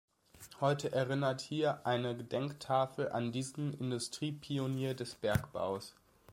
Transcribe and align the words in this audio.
Heute 0.61 0.91
erinnert 0.93 1.41
hier 1.41 1.85
eine 1.85 2.17
Gedenktafel 2.17 3.09
an 3.11 3.31
diesen 3.31 3.71
Industriepionier 3.71 4.95
des 4.95 5.13
Bergbaus. 5.13 5.93